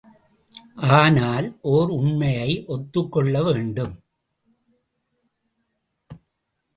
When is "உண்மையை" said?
1.89-2.63